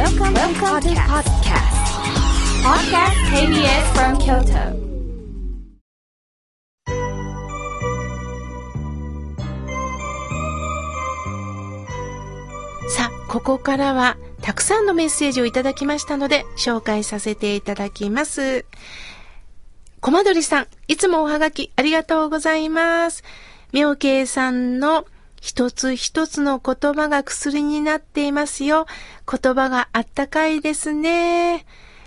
[0.00, 1.76] Welcome, Welcome to podcast.
[2.64, 4.72] Podcast KBS from Kyoto.
[12.88, 18.64] さあ、ここからはたくさんのメッセージをいただきましたので紹介させていただきます。
[20.00, 23.22] コマドリさん、いつもおはがきありがとうございます。
[23.74, 25.04] 妙慶さんの
[25.40, 28.86] 一つ一つの言葉が薬になっていますよ。
[29.28, 31.66] 言葉があったかいですね。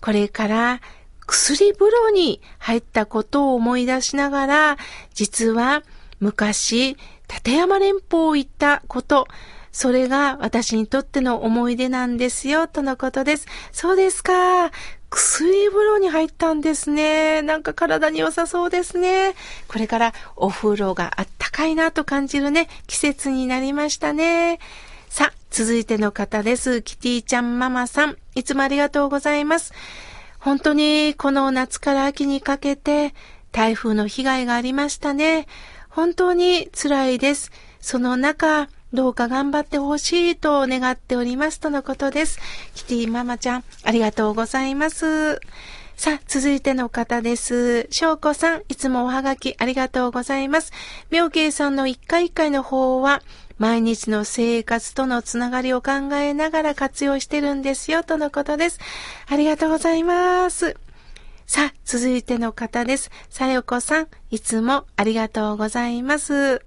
[0.00, 0.80] これから
[1.26, 4.76] 薬風呂に入ったことを思い出しながら、
[5.14, 5.82] 実は
[6.20, 6.96] 昔、
[7.28, 9.26] 立山連峰行ったこと、
[9.72, 13.46] それが私にとっての思い出なんですよ、とのことです。
[13.72, 14.70] そうですか。
[15.14, 17.42] 薬風呂に入ったんですね。
[17.42, 19.34] なんか体に良さそうですね。
[19.68, 24.58] これからお風呂があったかいなと感じるね、季節になりましたね。
[25.08, 26.82] さあ、続いての方です。
[26.82, 28.16] キティちゃんママさん。
[28.34, 29.72] いつもありがとうございます。
[30.40, 33.14] 本当にこの夏から秋にかけて
[33.52, 35.46] 台風の被害がありましたね。
[35.88, 37.52] 本当に辛いです。
[37.80, 42.38] その中、どうか頑張ってほしいと願っておりますとのことです。
[42.76, 45.40] キティママちゃん、ありがとうございます。
[45.96, 47.88] さあ、続いての方です。
[47.90, 50.70] 翔子さん、いつもおはがきありがとうございます。
[51.10, 53.20] 妙慶さんの一回一回の方は、
[53.58, 58.78] 毎日の生活とのつながりを考えながら活用してるんですよ、とのことです。
[59.26, 60.76] ありがとうございます。
[61.46, 63.10] さあ、続いての方です。
[63.28, 66.62] さよこさん、いつもありがとうございます。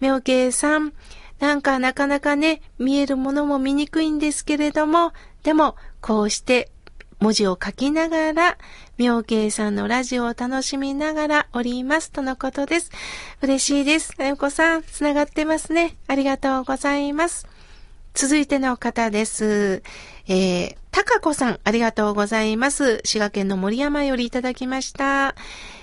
[0.00, 0.94] 妙慶さん、
[1.40, 6.70] なんかなかなかね、見えるものも見にくいんですけれども、でも、こうして
[7.18, 8.58] 文字を書きながら、
[8.98, 12.90] 妙慶さんのラジオを楽しみながらおりますとのことです。
[13.42, 14.14] 嬉しいです。
[14.18, 15.96] あゆこさん、つながってますね。
[16.06, 17.46] ありがとうございます。
[18.12, 19.82] 続いての方です。
[20.28, 23.00] えー、たかこさん、ありがとうございます。
[23.04, 25.34] 滋賀県の森山よりいただきました。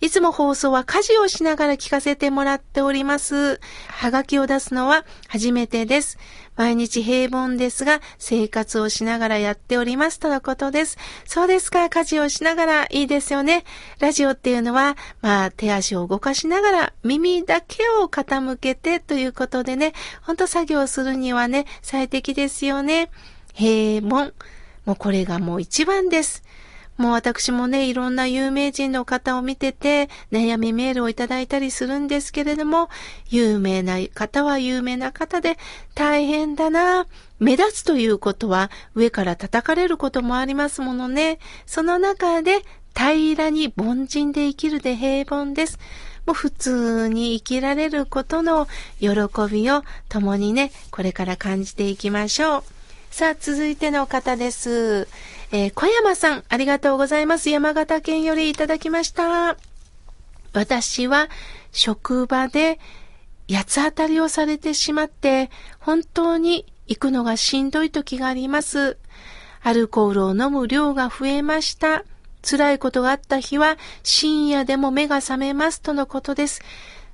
[0.00, 3.60] いつも放送は家事をしながら聞かせてもらっております。
[3.88, 6.18] はがきを出すのは初めてです。
[6.54, 10.98] 毎日平凡ですが、生活をしながらやっておりますとのことです。
[11.24, 13.64] そうですか、家事をしながらいいですよね。
[13.98, 23.10] ラジオっていうのは、まあ、手足を動かしながら耳だけを傾けてということでね、ほんと作業するにはね、最適ですよね。
[23.54, 24.32] 平凡。
[24.84, 26.42] もうこれがもう一番です。
[26.98, 32.90] もう私もね、いろんな有名人の方を見てて、悩みメールをいただいたりするんですけれども、
[33.30, 35.58] 有名な方は有名な方で
[35.94, 37.06] 大変だな。
[37.38, 41.38] 目立つということは上から叩かれることもありますものね。
[41.66, 42.62] その中で
[42.96, 45.78] 平らに凡人で生きるで平凡です。
[46.26, 48.66] もう普通に生きられることの
[48.98, 49.08] 喜
[49.48, 52.64] びを共にね、これから感じていきましょう。
[53.10, 55.08] さあ、続いての方です。
[55.50, 57.48] えー小山さん、ありがとうございます。
[57.48, 59.56] 山形県よりいただきました。
[60.52, 61.28] 私は
[61.72, 62.78] 職場で
[63.50, 68.98] 八つ当たりをされてしまって、本当に行くのがしんどい時があります。
[69.62, 72.04] アルコールを飲む量が増えました。
[72.42, 76.60] 辛いことがあった日は深夜でも目が覚めますとのことです。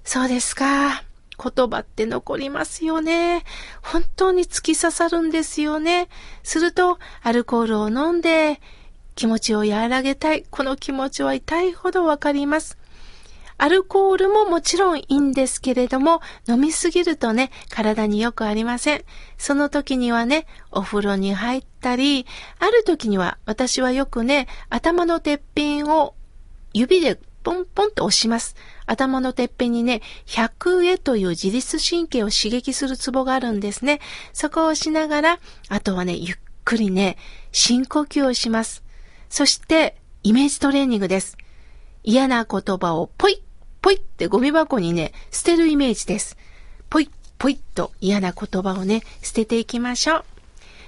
[0.04, 1.04] そうですか。
[1.42, 3.44] 言葉って残りますよね。
[3.82, 6.08] 本当に突き刺さるんですよね。
[6.42, 8.60] すると、アルコールを飲んで、
[9.14, 10.44] 気持ちを和らげたい。
[10.50, 12.78] この気持ちは痛いほどわかります。
[13.56, 19.04] アルコールももちろんいいんですけれども、飲みすぎるとね、体によくありません。
[19.38, 22.26] その時にはね、お風呂に入ったり、
[22.58, 26.14] ある時には私はよくね、頭のてっぺんを
[26.72, 28.56] 指でポンポンと押します。
[28.86, 34.00] 頭のてっぺんにね、百会という自律神経を刺激するツボがあるんですね。
[34.32, 37.18] そこを押しながら、あとはね、ゆっくりね、
[37.52, 38.82] 深呼吸をします。
[39.28, 41.36] そして、イメージトレーニングです。
[42.02, 43.40] 嫌な言葉をポイッ、
[43.82, 46.38] ポイってゴミ箱にね、捨てるイメージです。
[46.88, 50.33] ポイッ、ポイッと嫌な言葉をね、捨てていきましょう。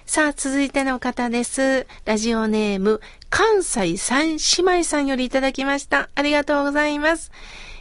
[0.07, 1.85] さあ、続いての方です。
[2.05, 6.09] ラジオネーム、関西三姉妹さんよりいただきました。
[6.15, 7.33] ありがとうございます。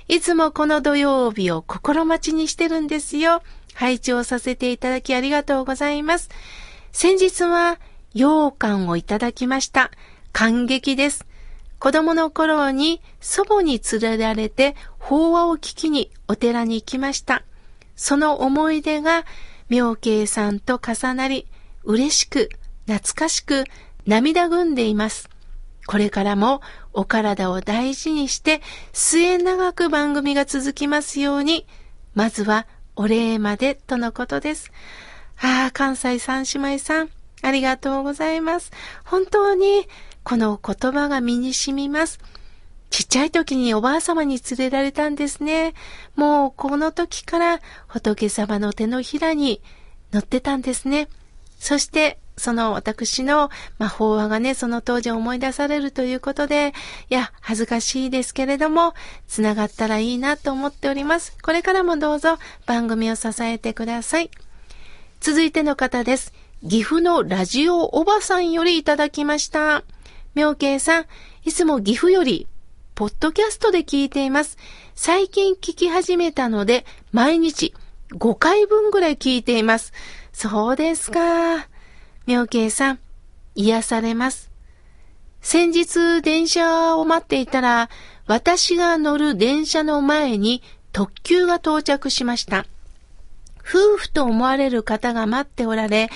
[0.07, 3.43] いつもこの土曜日を心待ちにしてるんですよ。
[3.75, 6.29] 配置をさせていただきありがとうございます。
[6.91, 7.77] 先日は、
[8.13, 9.91] 羊羹をいただきました。
[10.33, 11.27] 感激です。
[11.77, 17.43] 子供の頃に祖母に連れられて法話を聞きにお寺に行きました。
[17.95, 19.25] その思い出が
[19.69, 21.45] 妙慶さんと重なり、
[21.85, 22.49] 嬉しく、
[22.87, 23.63] 懐かしく、
[24.05, 25.29] 涙ぐんでいます。
[25.87, 26.61] これからも
[26.93, 28.61] お体を大事にして
[28.91, 31.65] 末長く番組が続きますように、
[32.15, 32.65] まずは
[32.95, 34.71] お礼までとのことです。
[35.41, 37.09] ああ、関西三姉妹さん、
[37.41, 38.71] ありがとうございます。
[39.03, 39.87] 本当に、
[40.23, 42.19] この言葉が身に染みます。
[42.89, 45.73] ちっちゃい時におばあ様に連れられたんですね。
[46.15, 49.61] もうこの時から仏様の手のひらに
[50.13, 51.09] 乗ってたんですね。
[51.65, 56.73] そしてその私の、まあ、法話がね、その当時思い出されるということで、
[57.09, 58.93] いや、恥ずかしいですけれども、
[59.27, 61.35] つながったらいいなと思っております。
[61.41, 64.29] これからもどうぞ番組を支えてください。
[65.21, 66.33] 続いての方です。
[66.61, 69.83] 岐阜のラジオおばさんよりいただきました。
[70.35, 71.05] 妙慶さん、
[71.45, 72.47] いつも岐阜より、
[72.93, 74.59] ポッドキャストで聞いています。
[74.93, 77.73] 最近聞き始めたので、毎日
[78.11, 79.93] 5回分ぐらい聞いています。
[80.35, 81.69] そうですか。
[82.25, 82.99] 妙慶さん、
[83.55, 84.51] 癒されます。
[85.39, 87.89] 先日電車を待っていたら、
[88.27, 90.61] 私が乗る電車の前に
[90.91, 92.65] 特急が到着しました。
[93.61, 96.09] 夫婦と思われる方が待っておられ、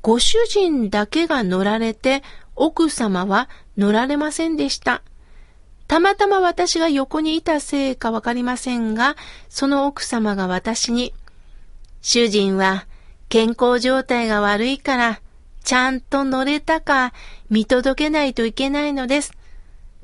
[0.00, 2.22] ご主人だけが乗られて、
[2.54, 5.02] 奥様は乗られませんでした。
[5.88, 9.16] たまたま私が横にいたせいかわかりませんが、
[9.48, 11.12] その奥様が私に、
[12.00, 12.86] 主人は
[13.28, 15.20] 健康状態が悪いから
[15.64, 17.12] ちゃんと乗れたか
[17.50, 19.32] 見届けないといけないのです。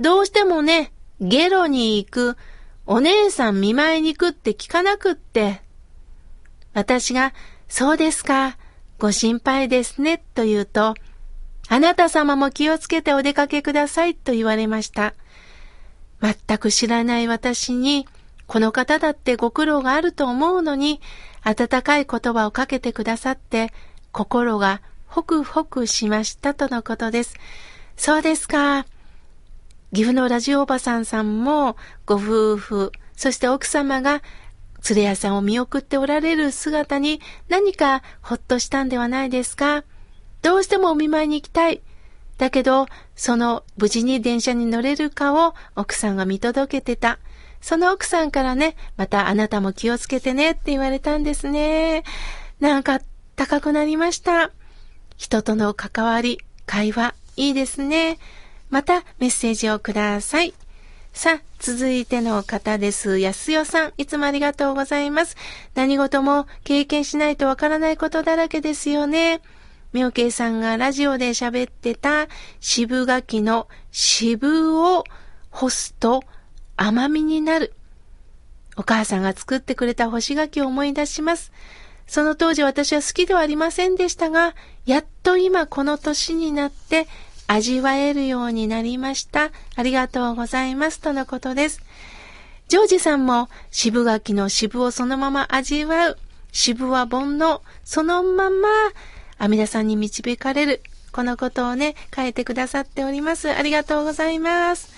[0.01, 2.37] どうしてもね、ゲロに行く、
[2.85, 5.63] お姉さん見舞いに行くって聞かなくって。
[6.75, 7.33] 私が、
[7.69, 8.59] そうですか、
[8.99, 10.95] ご心配ですね、と言うと、
[11.69, 15.15] あなた様も気をつけてお出かけください、と言われました。
[16.21, 18.09] 全く知らない私に、
[18.47, 21.01] この方だってご苦労があると思うのに、
[21.43, 23.73] 温かい言葉をかけてくださって、
[24.13, 27.35] 心がホクホクしましたとのことです。
[27.97, 28.87] そうですか。
[29.93, 34.23] 岐阜のラジオおばさんさんも、ご夫婦、そして奥様が、
[34.89, 39.85] 連れ屋さんを見送っておられる姿に何かほっとしたんではないですか
[40.43, 41.83] どうしてもお見舞いに行きたい。
[42.39, 47.19] だけど、その無事に電車に乗れるかを奥さんが見届けてた。
[47.63, 52.03] その奥さんからね、またあなたも気をつけてねって言われたんですね。
[52.61, 53.01] なんか
[53.37, 54.51] 高くなりました。
[55.17, 58.19] 人との関わり、会話、いいですね。
[58.69, 60.55] またメッセージをください。
[61.13, 63.19] さあ、続いての方です。
[63.19, 65.37] 安代さん、いつもありがとうございます。
[65.75, 69.41] 何事も経験しないとわからないことだらけですよね。
[69.93, 72.27] 妙慶さんがラジオで喋ってた
[72.61, 75.05] 渋柿の渋を
[75.51, 76.25] 干すと
[76.77, 77.75] 甘みになる。
[78.77, 81.53] お母さんが作ってくれた干し柿を思い出します。
[82.07, 84.55] その当時私は好きではありませんでしたが、
[84.87, 87.07] やっと今この年になって
[87.47, 89.51] 味わえるようになりました。
[89.77, 91.01] ありがとうございます。
[91.01, 91.81] とのことです。
[92.69, 96.19] ジョージさんも渋柿の渋をそのまま味わう。
[96.53, 97.61] 渋は煩悩。
[97.85, 98.69] そのまま
[99.39, 100.83] 阿弥陀さんに導かれる。
[101.13, 103.51] このことをね、書いてくださっております。
[103.51, 104.91] ありがとうございます。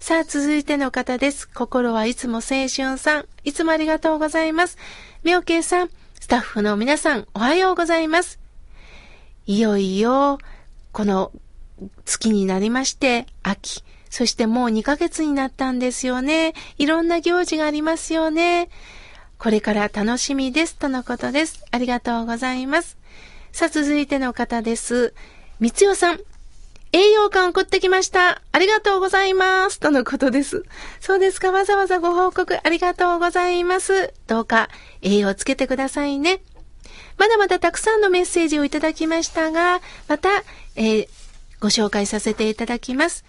[0.00, 1.48] さあ、続いての方です。
[1.48, 3.28] 心はいつも青春さん。
[3.44, 4.78] いつもありがとうございます。
[5.24, 5.90] 妙慶さん。
[6.20, 8.38] スタッフの皆さん、おはようございます。
[9.46, 10.38] いよいよ、
[10.92, 11.32] この
[12.04, 16.54] 月になりまして、秋、そしてもう2ヶ月になったんですよね。
[16.76, 18.68] いろんな行事がありますよね。
[19.38, 21.64] これから楽しみです、とのことです。
[21.70, 22.98] ありがとうございます。
[23.52, 25.14] さあ、続いての方です。
[25.60, 26.20] 三代さん。
[26.92, 28.40] 栄養感送ってきました。
[28.50, 29.78] ありがとうございます。
[29.78, 30.64] とのことです。
[31.00, 31.52] そうですか。
[31.52, 34.14] わざわざご報告ありがとうございます。
[34.26, 34.70] どうか
[35.02, 36.40] 栄養つけてくださいね。
[37.18, 40.28] まだまだたくさんのメッセージをいただきましたが、また、
[40.76, 41.08] えー、
[41.60, 43.24] ご紹介させていただきます。